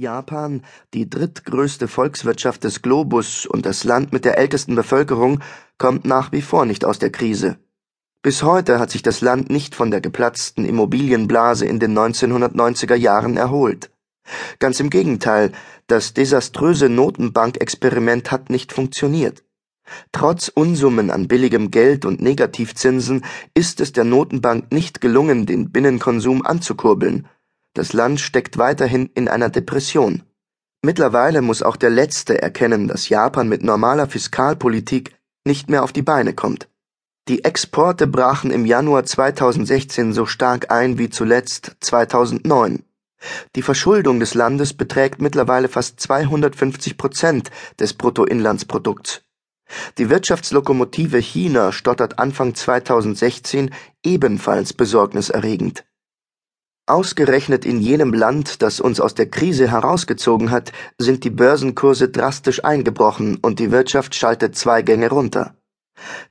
Japan, 0.00 0.62
die 0.94 1.10
drittgrößte 1.10 1.88
Volkswirtschaft 1.88 2.62
des 2.62 2.82
Globus 2.82 3.46
und 3.46 3.66
das 3.66 3.82
Land 3.82 4.12
mit 4.12 4.24
der 4.24 4.38
ältesten 4.38 4.76
Bevölkerung, 4.76 5.40
kommt 5.76 6.04
nach 6.04 6.30
wie 6.30 6.40
vor 6.40 6.66
nicht 6.66 6.84
aus 6.84 7.00
der 7.00 7.10
Krise. 7.10 7.58
Bis 8.22 8.44
heute 8.44 8.78
hat 8.78 8.92
sich 8.92 9.02
das 9.02 9.22
Land 9.22 9.50
nicht 9.50 9.74
von 9.74 9.90
der 9.90 10.00
geplatzten 10.00 10.64
Immobilienblase 10.64 11.66
in 11.66 11.80
den 11.80 11.98
1990er 11.98 12.94
Jahren 12.94 13.36
erholt. 13.36 13.90
Ganz 14.60 14.78
im 14.78 14.88
Gegenteil, 14.88 15.50
das 15.88 16.14
desaströse 16.14 16.88
Notenbankexperiment 16.88 18.30
hat 18.30 18.50
nicht 18.50 18.72
funktioniert. 18.72 19.42
Trotz 20.12 20.46
Unsummen 20.46 21.10
an 21.10 21.26
billigem 21.26 21.72
Geld 21.72 22.04
und 22.04 22.22
Negativzinsen 22.22 23.24
ist 23.52 23.80
es 23.80 23.90
der 23.90 24.04
Notenbank 24.04 24.70
nicht 24.70 25.00
gelungen, 25.00 25.44
den 25.44 25.72
Binnenkonsum 25.72 26.46
anzukurbeln 26.46 27.26
das 27.78 27.92
Land 27.92 28.20
steckt 28.20 28.58
weiterhin 28.58 29.08
in 29.14 29.28
einer 29.28 29.48
Depression. 29.48 30.22
Mittlerweile 30.82 31.42
muss 31.42 31.62
auch 31.62 31.76
der 31.76 31.90
Letzte 31.90 32.40
erkennen, 32.42 32.88
dass 32.88 33.08
Japan 33.08 33.48
mit 33.48 33.62
normaler 33.62 34.08
Fiskalpolitik 34.08 35.16
nicht 35.44 35.70
mehr 35.70 35.82
auf 35.82 35.92
die 35.92 36.02
Beine 36.02 36.34
kommt. 36.34 36.68
Die 37.28 37.44
Exporte 37.44 38.06
brachen 38.06 38.50
im 38.50 38.66
Januar 38.66 39.04
2016 39.04 40.12
so 40.12 40.26
stark 40.26 40.70
ein 40.70 40.98
wie 40.98 41.10
zuletzt 41.10 41.76
2009. 41.80 42.84
Die 43.56 43.62
Verschuldung 43.62 44.20
des 44.20 44.34
Landes 44.34 44.72
beträgt 44.74 45.20
mittlerweile 45.20 45.68
fast 45.68 46.00
250 46.00 46.96
Prozent 46.96 47.50
des 47.78 47.94
Bruttoinlandsprodukts. 47.94 49.22
Die 49.98 50.08
Wirtschaftslokomotive 50.08 51.18
China 51.18 51.72
stottert 51.72 52.18
Anfang 52.18 52.54
2016 52.54 53.74
ebenfalls 54.02 54.72
besorgniserregend. 54.72 55.84
Ausgerechnet 56.88 57.66
in 57.66 57.80
jenem 57.80 58.14
Land, 58.14 58.62
das 58.62 58.80
uns 58.80 58.98
aus 58.98 59.14
der 59.14 59.28
Krise 59.28 59.70
herausgezogen 59.70 60.50
hat, 60.50 60.72
sind 60.96 61.22
die 61.22 61.28
Börsenkurse 61.30 62.08
drastisch 62.08 62.64
eingebrochen 62.64 63.36
und 63.42 63.58
die 63.58 63.70
Wirtschaft 63.70 64.14
schaltet 64.14 64.56
zwei 64.56 64.80
Gänge 64.80 65.10
runter. 65.10 65.54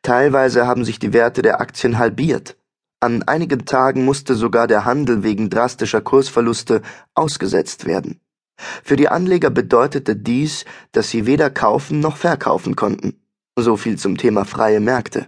Teilweise 0.00 0.66
haben 0.66 0.86
sich 0.86 0.98
die 0.98 1.12
Werte 1.12 1.42
der 1.42 1.60
Aktien 1.60 1.98
halbiert. 1.98 2.56
An 3.00 3.22
einigen 3.24 3.66
Tagen 3.66 4.06
musste 4.06 4.34
sogar 4.34 4.66
der 4.66 4.86
Handel 4.86 5.22
wegen 5.22 5.50
drastischer 5.50 6.00
Kursverluste 6.00 6.80
ausgesetzt 7.14 7.84
werden. 7.84 8.20
Für 8.56 8.96
die 8.96 9.10
Anleger 9.10 9.50
bedeutete 9.50 10.16
dies, 10.16 10.64
dass 10.92 11.10
sie 11.10 11.26
weder 11.26 11.50
kaufen 11.50 12.00
noch 12.00 12.16
verkaufen 12.16 12.76
konnten. 12.76 13.20
So 13.56 13.76
viel 13.76 13.98
zum 13.98 14.16
Thema 14.16 14.46
freie 14.46 14.80
Märkte. 14.80 15.26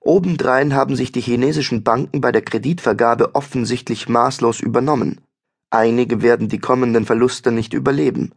Obendrein 0.00 0.74
haben 0.74 0.96
sich 0.96 1.12
die 1.12 1.20
chinesischen 1.20 1.82
Banken 1.82 2.20
bei 2.20 2.32
der 2.32 2.42
Kreditvergabe 2.42 3.34
offensichtlich 3.34 4.08
maßlos 4.08 4.60
übernommen. 4.60 5.20
Einige 5.70 6.22
werden 6.22 6.48
die 6.48 6.58
kommenden 6.58 7.04
Verluste 7.04 7.52
nicht 7.52 7.74
überleben. 7.74 8.32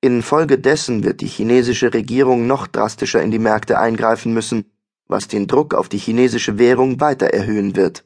Infolgedessen 0.00 1.04
wird 1.04 1.20
die 1.20 1.28
chinesische 1.28 1.92
Regierung 1.92 2.46
noch 2.46 2.66
drastischer 2.66 3.22
in 3.22 3.30
die 3.30 3.38
Märkte 3.38 3.78
eingreifen 3.78 4.32
müssen, 4.32 4.64
was 5.06 5.28
den 5.28 5.46
Druck 5.46 5.74
auf 5.74 5.88
die 5.88 5.98
chinesische 5.98 6.58
Währung 6.58 7.00
weiter 7.00 7.26
erhöhen 7.26 7.76
wird. 7.76 8.04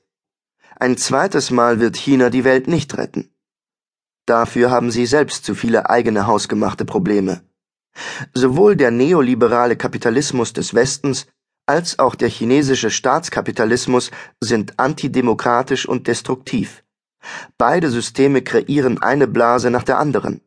Ein 0.78 0.96
zweites 0.96 1.50
Mal 1.50 1.78
wird 1.78 1.96
China 1.96 2.30
die 2.30 2.44
Welt 2.44 2.66
nicht 2.66 2.96
retten. 2.98 3.30
Dafür 4.26 4.70
haben 4.70 4.90
sie 4.90 5.06
selbst 5.06 5.44
zu 5.44 5.54
viele 5.54 5.88
eigene 5.88 6.26
hausgemachte 6.26 6.84
Probleme. 6.84 7.42
Sowohl 8.32 8.74
der 8.74 8.90
neoliberale 8.90 9.76
Kapitalismus 9.76 10.52
des 10.52 10.74
Westens 10.74 11.26
als 11.66 11.98
auch 11.98 12.14
der 12.14 12.28
chinesische 12.28 12.90
Staatskapitalismus 12.90 14.10
sind 14.40 14.78
antidemokratisch 14.78 15.86
und 15.86 16.06
destruktiv. 16.06 16.84
Beide 17.56 17.90
Systeme 17.90 18.42
kreieren 18.42 19.00
eine 19.00 19.26
Blase 19.26 19.70
nach 19.70 19.82
der 19.82 19.98
anderen. 19.98 20.42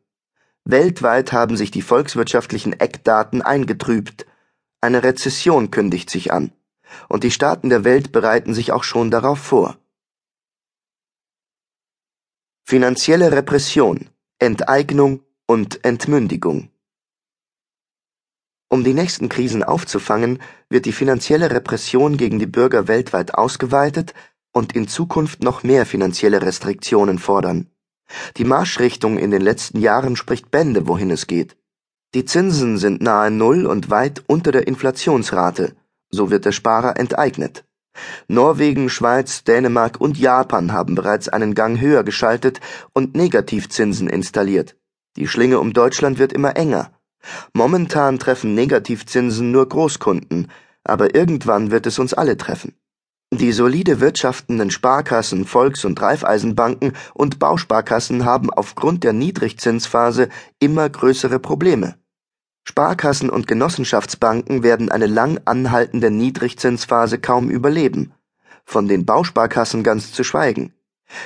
Weltweit 0.64 1.32
haben 1.32 1.56
sich 1.56 1.70
die 1.70 1.82
volkswirtschaftlichen 1.82 2.78
Eckdaten 2.78 3.42
eingetrübt. 3.42 4.26
Eine 4.80 5.02
Rezession 5.02 5.70
kündigt 5.70 6.10
sich 6.10 6.32
an. 6.32 6.52
Und 7.08 7.24
die 7.24 7.30
Staaten 7.30 7.68
der 7.68 7.84
Welt 7.84 8.12
bereiten 8.12 8.54
sich 8.54 8.72
auch 8.72 8.84
schon 8.84 9.10
darauf 9.10 9.38
vor. 9.38 9.76
Finanzielle 12.64 13.32
Repression, 13.32 14.10
Enteignung 14.38 15.22
und 15.46 15.84
Entmündigung. 15.84 16.70
Um 18.70 18.84
die 18.84 18.92
nächsten 18.92 19.28
Krisen 19.30 19.62
aufzufangen, 19.62 20.40
wird 20.68 20.84
die 20.84 20.92
finanzielle 20.92 21.50
Repression 21.50 22.18
gegen 22.18 22.38
die 22.38 22.46
Bürger 22.46 22.86
weltweit 22.86 23.34
ausgeweitet 23.34 24.12
und 24.52 24.74
in 24.74 24.88
Zukunft 24.88 25.42
noch 25.42 25.62
mehr 25.62 25.86
finanzielle 25.86 26.42
Restriktionen 26.42 27.18
fordern. 27.18 27.70
Die 28.36 28.44
Marschrichtung 28.44 29.18
in 29.18 29.30
den 29.30 29.42
letzten 29.42 29.80
Jahren 29.80 30.16
spricht 30.16 30.50
Bände, 30.50 30.86
wohin 30.86 31.10
es 31.10 31.26
geht. 31.26 31.56
Die 32.14 32.24
Zinsen 32.24 32.78
sind 32.78 33.02
nahe 33.02 33.30
Null 33.30 33.66
und 33.66 33.90
weit 33.90 34.22
unter 34.26 34.52
der 34.52 34.66
Inflationsrate, 34.66 35.74
so 36.10 36.30
wird 36.30 36.44
der 36.44 36.52
Sparer 36.52 36.98
enteignet. 36.98 37.64
Norwegen, 38.28 38.88
Schweiz, 38.90 39.44
Dänemark 39.44 40.00
und 40.00 40.18
Japan 40.18 40.72
haben 40.72 40.94
bereits 40.94 41.28
einen 41.28 41.54
Gang 41.54 41.80
höher 41.80 42.04
geschaltet 42.04 42.60
und 42.92 43.16
Negativzinsen 43.16 44.08
installiert. 44.08 44.76
Die 45.16 45.26
Schlinge 45.26 45.58
um 45.58 45.72
Deutschland 45.72 46.18
wird 46.18 46.32
immer 46.32 46.56
enger. 46.56 46.92
Momentan 47.52 48.18
treffen 48.18 48.54
Negativzinsen 48.54 49.50
nur 49.50 49.68
Großkunden, 49.68 50.50
aber 50.84 51.14
irgendwann 51.14 51.70
wird 51.70 51.86
es 51.86 51.98
uns 51.98 52.14
alle 52.14 52.36
treffen. 52.36 52.74
Die 53.30 53.52
solide 53.52 54.00
wirtschaftenden 54.00 54.70
Sparkassen, 54.70 55.44
Volks- 55.44 55.84
und 55.84 56.00
Raiffeisenbanken 56.00 56.94
und 57.12 57.38
Bausparkassen 57.38 58.24
haben 58.24 58.50
aufgrund 58.50 59.04
der 59.04 59.12
Niedrigzinsphase 59.12 60.30
immer 60.60 60.88
größere 60.88 61.38
Probleme. 61.38 61.96
Sparkassen 62.64 63.28
und 63.28 63.46
Genossenschaftsbanken 63.46 64.62
werden 64.62 64.90
eine 64.90 65.06
lang 65.06 65.40
anhaltende 65.44 66.10
Niedrigzinsphase 66.10 67.18
kaum 67.18 67.50
überleben, 67.50 68.12
von 68.64 68.88
den 68.88 69.04
Bausparkassen 69.04 69.82
ganz 69.82 70.12
zu 70.12 70.24
schweigen. 70.24 70.72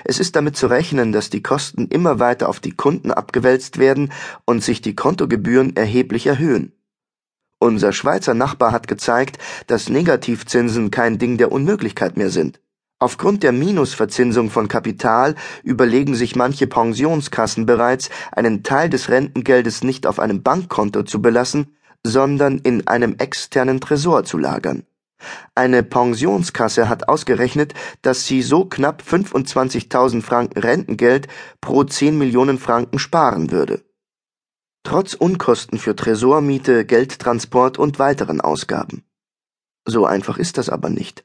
Es 0.04 0.19
ist 0.19 0.37
damit 0.37 0.56
zu 0.56 0.66
rechnen, 0.66 1.12
dass 1.12 1.31
die 1.31 1.43
Kosten 1.43 1.87
immer 1.88 2.19
weiter 2.19 2.48
auf 2.48 2.60
die 2.60 2.72
Kunden 2.72 3.10
abgewälzt 3.10 3.78
werden 3.78 4.12
und 4.44 4.62
sich 4.62 4.81
die 4.82 4.94
Kontogebühren 4.94 5.76
erheblich 5.76 6.26
erhöhen. 6.26 6.72
Unser 7.59 7.93
Schweizer 7.93 8.34
Nachbar 8.34 8.72
hat 8.72 8.88
gezeigt, 8.88 9.38
dass 9.69 9.88
Negativzinsen 9.88 10.91
kein 10.91 11.19
Ding 11.19 11.38
der 11.38 11.53
Unmöglichkeit 11.53 12.16
mehr 12.16 12.31
sind. 12.31 12.60
Aufgrund 12.98 13.43
der 13.43 13.53
Minusverzinsung 13.53 14.50
von 14.50 14.69
Kapital 14.69 15.34
überlegen 15.65 16.14
sich 16.14 16.37
manche 16.37 16.69
Pensionskassen 16.69 17.66
bereits, 17.66 18.10
einen 18.31 18.62
Teil 18.62 18.91
des 18.91 19.09
Rentengeldes 19.09 19.82
nicht 19.82 20.06
auf 20.06 20.20
einem 20.20 20.43
Bankkonto 20.43 21.03
zu 21.03 21.20
belassen, 21.20 21.76
sondern 22.04 22.59
in 22.59 22.87
einem 22.87 23.16
externen 23.19 23.81
Tresor 23.81 24.25
zu 24.25 24.38
lagern. 24.38 24.84
Eine 25.54 25.82
Pensionskasse 25.82 26.88
hat 26.88 27.08
ausgerechnet, 27.08 27.74
dass 28.02 28.26
sie 28.26 28.42
so 28.42 28.64
knapp 28.64 29.02
25.000 29.02 30.22
Franken 30.22 30.58
Rentengeld 30.60 31.28
pro 31.60 31.84
10 31.84 32.16
Millionen 32.18 32.58
Franken 32.58 32.98
sparen 32.98 33.50
würde. 33.50 33.82
Trotz 34.84 35.14
Unkosten 35.14 35.78
für 35.78 35.94
Tresormiete, 35.94 36.84
Geldtransport 36.84 37.78
und 37.78 37.98
weiteren 37.98 38.40
Ausgaben. 38.40 39.04
So 39.84 40.06
einfach 40.06 40.38
ist 40.38 40.58
das 40.58 40.68
aber 40.68 40.90
nicht. 40.90 41.24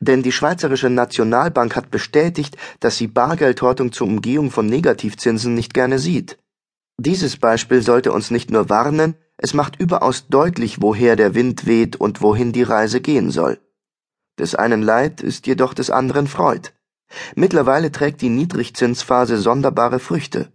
Denn 0.00 0.22
die 0.22 0.32
Schweizerische 0.32 0.88
Nationalbank 0.90 1.76
hat 1.76 1.90
bestätigt, 1.90 2.56
dass 2.80 2.96
sie 2.96 3.08
Bargeldhortung 3.08 3.92
zur 3.92 4.06
Umgehung 4.06 4.50
von 4.50 4.66
Negativzinsen 4.66 5.54
nicht 5.54 5.74
gerne 5.74 5.98
sieht. 5.98 6.38
Dieses 6.96 7.36
Beispiel 7.36 7.82
sollte 7.82 8.12
uns 8.12 8.30
nicht 8.30 8.50
nur 8.50 8.68
warnen, 8.68 9.16
es 9.36 9.52
macht 9.54 9.80
überaus 9.80 10.28
deutlich, 10.28 10.80
woher 10.80 11.16
der 11.16 11.34
Wind 11.34 11.66
weht 11.66 11.96
und 11.96 12.22
wohin 12.22 12.52
die 12.52 12.62
Reise 12.62 13.00
gehen 13.00 13.30
soll. 13.30 13.58
Des 14.38 14.54
einen 14.54 14.82
Leid 14.82 15.20
ist 15.20 15.46
jedoch 15.46 15.74
des 15.74 15.90
anderen 15.90 16.26
Freud. 16.26 16.70
Mittlerweile 17.34 17.92
trägt 17.92 18.20
die 18.22 18.28
Niedrigzinsphase 18.28 19.38
sonderbare 19.38 19.98
Früchte. 19.98 20.52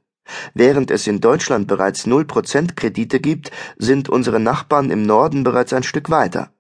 Während 0.54 0.92
es 0.92 1.08
in 1.08 1.22
Deutschland 1.22 1.68
bereits 1.68 2.06
0% 2.06 2.76
Kredite 2.76 3.20
gibt, 3.20 3.52
sind 3.78 4.10
unsere 4.10 4.40
Nachbarn 4.40 4.92
im 4.92 5.04
Norden 5.04 5.44
bereits 5.44 5.74
ein 5.74 5.84
Stück 5.84 6.10
weiter. 6.10 6.54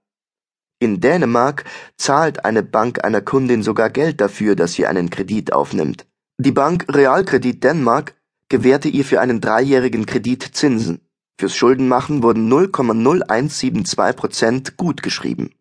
In 0.79 1.01
Dänemark 1.01 1.65
zahlt 1.97 2.45
eine 2.45 2.63
Bank 2.63 3.03
einer 3.03 3.21
Kundin 3.21 3.63
sogar 3.63 3.89
Geld 3.89 4.21
dafür, 4.21 4.55
dass 4.55 4.73
sie 4.73 4.87
einen 4.87 5.09
Kredit 5.09 5.51
aufnimmt. 5.53 6.07
Die 6.37 6.53
Bank 6.53 6.85
Realkredit 6.87 7.63
Dänemark 7.63 8.15
gewährte 8.47 8.87
ihr 8.87 9.03
für 9.03 9.19
einen 9.19 9.41
dreijährigen 9.41 10.05
Kredit 10.05 10.43
Zinsen. 10.53 11.01
Fürs 11.39 11.55
Schuldenmachen 11.55 12.21
wurden 12.21 12.51
0,0172 12.51 14.11
Prozent 14.11 14.75
gutgeschrieben. 14.75 15.55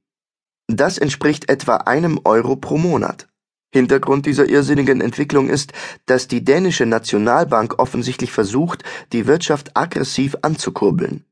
Das 0.67 0.99
entspricht 0.99 1.49
etwa 1.49 1.77
einem 1.77 2.19
Euro 2.25 2.57
pro 2.57 2.79
Monat. 2.79 3.29
Hintergrund 3.73 4.27
dieser 4.27 4.49
irrsinnigen 4.49 5.01
Entwicklung 5.01 5.49
ist, 5.49 5.73
dass 6.07 6.27
die 6.27 6.43
dänische 6.43 6.85
Nationalbank 6.85 7.79
offensichtlich 7.79 8.33
versucht, 8.33 8.83
die 9.13 9.29
Wirtschaft 9.29 9.77
aggressiv 9.77 10.35
anzukurbeln. 10.43 11.25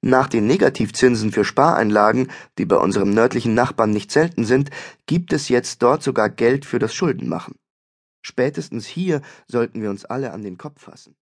Nach 0.00 0.28
den 0.28 0.46
Negativzinsen 0.46 1.30
für 1.30 1.44
Spareinlagen, 1.44 2.28
die 2.56 2.64
bei 2.64 2.76
unserem 2.76 3.10
nördlichen 3.10 3.52
Nachbarn 3.52 3.90
nicht 3.90 4.10
selten 4.10 4.46
sind, 4.46 4.70
gibt 5.04 5.30
es 5.34 5.50
jetzt 5.50 5.82
dort 5.82 6.02
sogar 6.02 6.30
Geld 6.30 6.64
für 6.64 6.78
das 6.78 6.94
Schuldenmachen. 6.94 7.56
Spätestens 8.22 8.86
hier 8.86 9.20
sollten 9.46 9.82
wir 9.82 9.90
uns 9.90 10.06
alle 10.06 10.32
an 10.32 10.42
den 10.42 10.56
Kopf 10.56 10.84
fassen. 10.84 11.16